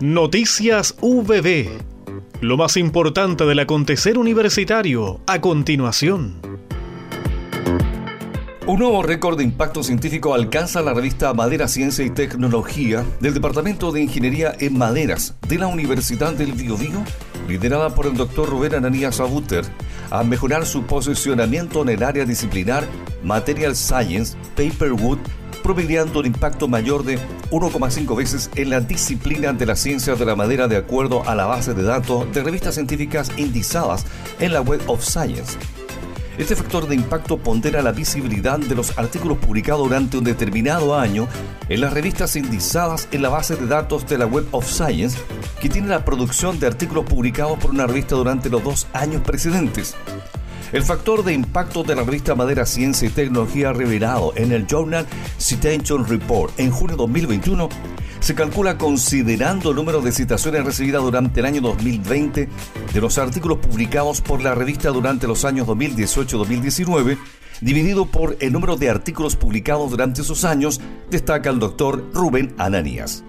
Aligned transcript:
Noticias 0.00 0.94
VB. 1.00 1.70
Lo 2.42 2.58
más 2.58 2.76
importante 2.76 3.46
del 3.46 3.60
acontecer 3.60 4.18
universitario 4.18 5.20
a 5.26 5.40
continuación. 5.40 6.36
Un 8.66 8.80
nuevo 8.80 9.02
récord 9.02 9.38
de 9.38 9.44
impacto 9.44 9.82
científico 9.82 10.34
alcanza 10.34 10.82
la 10.82 10.92
revista 10.92 11.32
Madera 11.32 11.66
Ciencia 11.66 12.04
y 12.04 12.10
Tecnología 12.10 13.06
del 13.20 13.32
Departamento 13.32 13.90
de 13.90 14.02
Ingeniería 14.02 14.54
en 14.60 14.76
Maderas 14.76 15.34
de 15.48 15.58
la 15.58 15.68
Universidad 15.68 16.34
del 16.34 16.52
Biobío, 16.52 17.02
liderada 17.46 17.94
por 17.94 18.06
el 18.06 18.16
doctor 18.16 18.48
Rubén 18.48 18.74
Ananías 18.74 19.20
Abuter, 19.20 19.64
a 20.10 20.22
mejorar 20.22 20.66
su 20.66 20.84
posicionamiento 20.84 21.82
en 21.82 21.90
el 21.90 22.02
área 22.02 22.24
disciplinar 22.24 22.84
Material 23.22 23.74
Science, 23.74 24.36
Paperwood 24.54 25.18
promediando 25.62 26.20
un 26.20 26.26
impacto 26.26 26.68
mayor 26.68 27.04
de 27.04 27.18
1,5 27.50 28.16
veces 28.16 28.50
en 28.54 28.70
la 28.70 28.80
disciplina 28.80 29.52
de 29.52 29.66
las 29.66 29.80
ciencias 29.80 30.16
de 30.16 30.24
la 30.24 30.36
madera 30.36 30.68
de 30.68 30.76
acuerdo 30.76 31.28
a 31.28 31.34
la 31.34 31.46
base 31.46 31.74
de 31.74 31.82
datos 31.82 32.32
de 32.32 32.44
revistas 32.44 32.74
científicas 32.74 33.32
indizadas 33.36 34.06
en 34.38 34.52
la 34.52 34.60
Web 34.60 34.82
of 34.86 35.02
Science. 35.02 35.58
Este 36.38 36.54
factor 36.54 36.86
de 36.86 36.94
impacto 36.94 37.38
pondera 37.38 37.80
la 37.80 37.92
visibilidad 37.92 38.58
de 38.58 38.74
los 38.74 38.98
artículos 38.98 39.38
publicados 39.38 39.88
durante 39.88 40.18
un 40.18 40.24
determinado 40.24 40.98
año 40.98 41.28
en 41.70 41.80
las 41.80 41.94
revistas 41.94 42.36
indizadas 42.36 43.08
en 43.10 43.22
la 43.22 43.30
base 43.30 43.56
de 43.56 43.66
datos 43.66 44.06
de 44.06 44.18
la 44.18 44.26
Web 44.26 44.46
of 44.50 44.70
Science, 44.70 45.18
que 45.62 45.70
tiene 45.70 45.88
la 45.88 46.04
producción 46.04 46.60
de 46.60 46.66
artículos 46.66 47.06
publicados 47.06 47.58
por 47.58 47.70
una 47.70 47.86
revista 47.86 48.16
durante 48.16 48.50
los 48.50 48.62
dos 48.62 48.86
años 48.92 49.22
precedentes. 49.22 49.94
El 50.72 50.82
factor 50.82 51.24
de 51.24 51.32
impacto 51.32 51.84
de 51.84 51.94
la 51.94 52.02
revista 52.02 52.34
Madera 52.34 52.66
Ciencia 52.66 53.08
y 53.08 53.12
Tecnología 53.12 53.72
revelado 53.72 54.34
en 54.36 54.52
el 54.52 54.66
Journal 54.66 55.06
Citation 55.38 56.06
Report 56.06 56.52
en 56.60 56.70
junio 56.70 56.96
de 56.96 57.02
2021 57.02 57.68
se 58.20 58.34
calcula 58.34 58.78
considerando 58.78 59.70
el 59.70 59.76
número 59.76 60.00
de 60.00 60.12
citaciones 60.12 60.64
recibidas 60.64 61.02
durante 61.02 61.40
el 61.40 61.46
año 61.46 61.60
2020 61.60 62.48
de 62.92 63.00
los 63.00 63.18
artículos 63.18 63.58
publicados 63.58 64.20
por 64.20 64.42
la 64.42 64.54
revista 64.54 64.90
durante 64.90 65.26
los 65.26 65.44
años 65.44 65.66
2018-2019, 65.66 67.18
dividido 67.60 68.06
por 68.06 68.36
el 68.40 68.52
número 68.52 68.76
de 68.76 68.90
artículos 68.90 69.36
publicados 69.36 69.90
durante 69.90 70.22
esos 70.22 70.44
años, 70.44 70.80
destaca 71.10 71.50
el 71.50 71.58
doctor 71.58 72.10
Rubén 72.12 72.54
Ananías. 72.58 73.25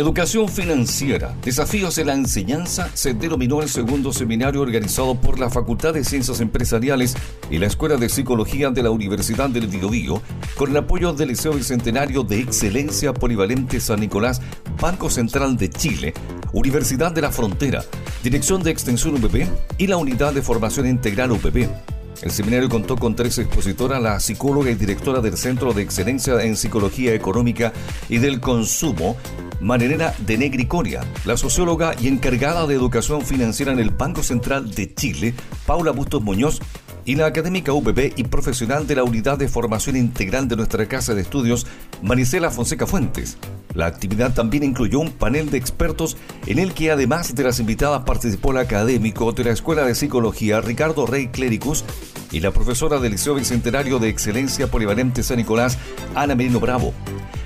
Educación 0.00 0.48
financiera, 0.48 1.36
desafíos 1.44 1.98
en 1.98 2.06
la 2.06 2.14
enseñanza, 2.14 2.88
se 2.94 3.12
denominó 3.12 3.60
el 3.60 3.68
segundo 3.68 4.14
seminario 4.14 4.62
organizado 4.62 5.14
por 5.14 5.38
la 5.38 5.50
Facultad 5.50 5.92
de 5.92 6.04
Ciencias 6.04 6.40
Empresariales 6.40 7.14
y 7.50 7.58
la 7.58 7.66
Escuela 7.66 7.98
de 7.98 8.08
Psicología 8.08 8.70
de 8.70 8.82
la 8.82 8.88
Universidad 8.88 9.50
del 9.50 9.66
Biobío, 9.66 10.22
con 10.56 10.70
el 10.70 10.78
apoyo 10.78 11.12
del 11.12 11.28
Liceo 11.28 11.52
Bicentenario 11.52 12.22
de 12.22 12.40
Excelencia 12.40 13.12
Polivalente 13.12 13.78
San 13.78 14.00
Nicolás, 14.00 14.40
Banco 14.80 15.10
Central 15.10 15.58
de 15.58 15.68
Chile, 15.68 16.14
Universidad 16.54 17.12
de 17.12 17.20
la 17.20 17.30
Frontera, 17.30 17.84
Dirección 18.22 18.62
de 18.62 18.70
Extensión 18.70 19.22
UPP 19.22 19.46
y 19.76 19.86
la 19.86 19.98
Unidad 19.98 20.32
de 20.32 20.40
Formación 20.40 20.86
Integral 20.86 21.30
UPP. 21.32 21.89
El 22.22 22.30
seminario 22.30 22.68
contó 22.68 22.96
con 22.96 23.16
tres 23.16 23.38
expositoras, 23.38 24.02
la 24.02 24.20
psicóloga 24.20 24.70
y 24.70 24.74
directora 24.74 25.20
del 25.20 25.38
Centro 25.38 25.72
de 25.72 25.82
Excelencia 25.82 26.42
en 26.42 26.54
Psicología 26.54 27.14
Económica 27.14 27.72
y 28.10 28.18
del 28.18 28.40
Consumo, 28.40 29.16
Marinera 29.60 30.14
de 30.18 30.36
Negricoria, 30.36 31.00
la 31.24 31.38
socióloga 31.38 31.94
y 31.98 32.08
encargada 32.08 32.66
de 32.66 32.74
educación 32.74 33.22
financiera 33.22 33.72
en 33.72 33.78
el 33.78 33.90
Banco 33.90 34.22
Central 34.22 34.70
de 34.70 34.94
Chile, 34.94 35.34
Paula 35.66 35.92
Bustos 35.92 36.22
Muñoz, 36.22 36.60
y 37.06 37.14
la 37.14 37.26
académica 37.26 37.72
UPP 37.72 38.12
y 38.16 38.24
profesional 38.24 38.86
de 38.86 38.96
la 38.96 39.04
Unidad 39.04 39.38
de 39.38 39.48
Formación 39.48 39.96
Integral 39.96 40.46
de 40.46 40.56
nuestra 40.56 40.86
Casa 40.86 41.14
de 41.14 41.22
Estudios, 41.22 41.66
Marisela 42.02 42.50
Fonseca 42.50 42.86
Fuentes. 42.86 43.38
La 43.74 43.86
actividad 43.86 44.34
también 44.34 44.64
incluyó 44.64 44.98
un 44.98 45.12
panel 45.12 45.50
de 45.50 45.58
expertos 45.58 46.16
en 46.46 46.58
el 46.58 46.74
que 46.74 46.90
además 46.90 47.34
de 47.34 47.44
las 47.44 47.60
invitadas 47.60 48.02
participó 48.04 48.50
el 48.50 48.58
académico 48.58 49.32
de 49.32 49.44
la 49.44 49.52
Escuela 49.52 49.84
de 49.84 49.94
Psicología 49.94 50.60
Ricardo 50.60 51.06
Rey 51.06 51.28
Cléricus 51.28 51.84
y 52.32 52.40
la 52.40 52.50
profesora 52.50 52.98
del 52.98 53.12
Liceo 53.12 53.34
Bicentenario 53.34 53.98
de 53.98 54.08
Excelencia 54.08 54.70
Polivalente 54.70 55.22
San 55.22 55.38
Nicolás, 55.38 55.78
Ana 56.14 56.34
Merino 56.34 56.60
Bravo. 56.60 56.94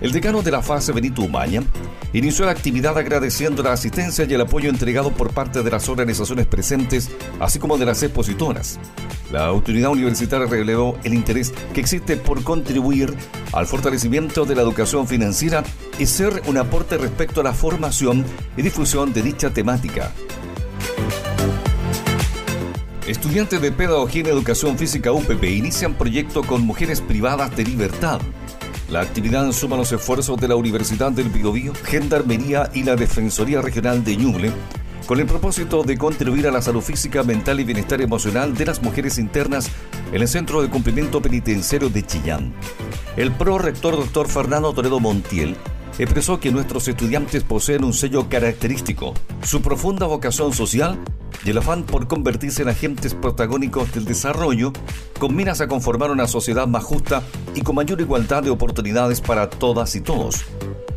El 0.00 0.12
decano 0.12 0.42
de 0.42 0.50
la 0.50 0.62
fase, 0.62 0.92
Benito 0.92 1.22
Umaña, 1.22 1.62
inició 2.14 2.46
la 2.46 2.52
actividad 2.52 2.96
agradeciendo 2.96 3.62
la 3.62 3.72
asistencia 3.72 4.24
y 4.24 4.32
el 4.32 4.40
apoyo 4.40 4.70
entregado 4.70 5.12
por 5.12 5.32
parte 5.34 5.62
de 5.62 5.70
las 5.70 5.88
organizaciones 5.88 6.46
presentes, 6.46 7.10
así 7.38 7.58
como 7.58 7.76
de 7.76 7.84
las 7.84 8.02
expositoras. 8.02 8.78
La 9.30 9.46
autoridad 9.46 9.90
universitaria 9.90 10.46
reveló 10.46 10.96
el 11.04 11.14
interés 11.14 11.52
que 11.74 11.80
existe 11.80 12.16
por 12.16 12.42
contribuir 12.42 13.14
al 13.52 13.66
fortalecimiento 13.66 14.44
de 14.46 14.54
la 14.54 14.62
educación 14.62 15.06
financiera 15.06 15.62
y 15.98 16.06
ser 16.06 16.42
un 16.46 16.56
aporte 16.56 16.96
respecto 16.96 17.42
a 17.42 17.44
la 17.44 17.52
formación 17.52 18.24
y 18.56 18.62
difusión 18.62 19.12
de 19.12 19.22
dicha 19.22 19.50
temática. 19.50 20.10
Estudiantes 23.10 23.60
de 23.60 23.72
Pedagogía 23.72 24.20
en 24.20 24.28
Educación 24.28 24.78
Física 24.78 25.10
UPP 25.10 25.42
inician 25.42 25.94
proyecto 25.94 26.44
con 26.44 26.64
mujeres 26.64 27.00
privadas 27.00 27.56
de 27.56 27.64
libertad. 27.64 28.20
La 28.88 29.00
actividad 29.00 29.50
suma 29.50 29.76
los 29.76 29.90
esfuerzos 29.90 30.40
de 30.40 30.46
la 30.46 30.54
Universidad 30.54 31.10
del 31.10 31.28
Biobío, 31.28 31.72
Gendarmería 31.74 32.70
y 32.72 32.84
la 32.84 32.94
Defensoría 32.94 33.62
Regional 33.62 34.04
de 34.04 34.16
Ñuble 34.16 34.52
con 35.08 35.18
el 35.18 35.26
propósito 35.26 35.82
de 35.82 35.98
contribuir 35.98 36.46
a 36.46 36.52
la 36.52 36.62
salud 36.62 36.82
física, 36.82 37.24
mental 37.24 37.58
y 37.58 37.64
bienestar 37.64 38.00
emocional 38.00 38.54
de 38.54 38.66
las 38.66 38.80
mujeres 38.80 39.18
internas 39.18 39.68
en 40.12 40.22
el 40.22 40.28
Centro 40.28 40.62
de 40.62 40.70
Cumplimiento 40.70 41.20
Penitenciario 41.20 41.88
de 41.88 42.06
Chillán. 42.06 42.54
El 43.16 43.32
pro-rector 43.32 43.96
doctor 43.96 44.28
Fernando 44.28 44.72
Toledo 44.72 45.00
Montiel 45.00 45.56
expresó 45.98 46.38
que 46.38 46.52
nuestros 46.52 46.86
estudiantes 46.86 47.42
poseen 47.42 47.82
un 47.82 47.92
sello 47.92 48.28
característico, 48.28 49.14
su 49.42 49.62
profunda 49.62 50.06
vocación 50.06 50.52
social 50.52 50.96
y 51.44 51.50
el 51.50 51.58
afán 51.58 51.84
por 51.84 52.08
convertirse 52.08 52.62
en 52.62 52.68
agentes 52.68 53.14
protagónicos 53.14 53.92
del 53.92 54.04
desarrollo, 54.04 54.72
con 55.18 55.34
miras 55.34 55.60
a 55.60 55.68
conformar 55.68 56.10
una 56.10 56.26
sociedad 56.26 56.66
más 56.66 56.84
justa 56.84 57.22
y 57.54 57.62
con 57.62 57.76
mayor 57.76 58.00
igualdad 58.00 58.42
de 58.42 58.50
oportunidades 58.50 59.20
para 59.20 59.48
todas 59.48 59.94
y 59.94 60.00
todos. 60.00 60.44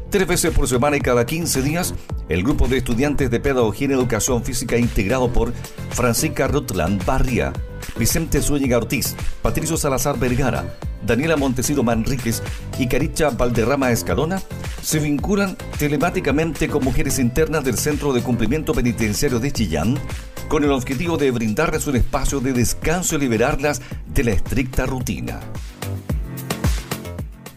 Tres 0.10 0.28
veces 0.28 0.52
por 0.52 0.68
semana 0.68 0.98
y 0.98 1.02
cada 1.02 1.26
15 1.26 1.62
días, 1.64 1.96
el 2.30 2.44
grupo 2.44 2.68
de 2.68 2.78
estudiantes 2.78 3.32
de 3.32 3.40
Pedagogía 3.40 3.86
en 3.86 3.94
Educación 3.94 4.44
Física 4.44 4.78
integrado 4.78 5.34
por 5.34 5.54
Francisca 5.90 6.48
Rutland 6.48 7.04
Barria, 7.04 7.52
Vicente 7.98 8.42
Zúñiga 8.42 8.78
Ortiz, 8.78 9.16
Patricio 9.42 9.76
Salazar 9.76 10.20
Vergara, 10.20 10.78
Daniela 11.06 11.36
Montesido 11.36 11.84
Manríquez 11.84 12.42
y 12.78 12.88
Caricha 12.88 13.32
Valderrama 13.32 13.92
Escalona 13.92 14.42
se 14.82 15.00
vinculan 15.00 15.58
telemáticamente 15.78 16.68
con 16.68 16.84
mujeres 16.84 17.20
internas 17.20 17.64
del 17.64 17.78
Centro 17.78 18.14
de 18.14 18.22
Cumplimiento 18.22 18.74
Penitenciario 18.74 19.40
de 19.40 19.52
Chillán 19.52 20.00
con 20.48 20.64
el 20.64 20.72
objetivo 20.72 21.18
de 21.18 21.32
brindarles 21.32 21.88
un 21.88 21.96
espacio 21.96 22.40
de 22.40 22.54
descanso 22.54 23.16
y 23.16 23.20
liberarlas 23.20 23.82
de 24.08 24.24
la 24.24 24.32
estricta 24.32 24.86
rutina. 24.86 25.40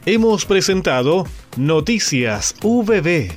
Hemos 0.05 0.47
presentado 0.47 1.27
Noticias 1.57 2.55
VB 2.63 3.31